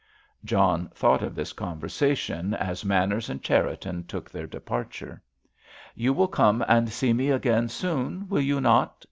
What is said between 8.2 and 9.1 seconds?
will you not?"